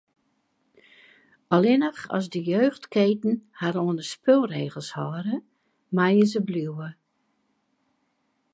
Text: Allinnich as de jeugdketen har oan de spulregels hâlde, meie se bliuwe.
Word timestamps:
Allinnich 1.53 2.01
as 2.17 2.25
de 2.33 2.41
jeugdketen 2.49 3.35
har 3.59 3.75
oan 3.83 3.97
de 3.99 4.05
spulregels 4.13 4.89
hâlde, 4.97 5.35
meie 5.95 6.25
se 6.31 6.39
bliuwe. 6.47 6.89